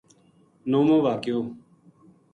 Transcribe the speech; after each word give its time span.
نوووں 0.69 1.01
واقعو: 1.05 1.41